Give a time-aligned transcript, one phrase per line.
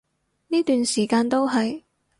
[0.47, 1.83] 呢段時間都係